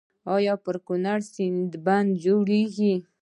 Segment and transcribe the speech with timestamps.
[0.35, 2.93] آیا پر کنړ سیند بند جوړیږي؟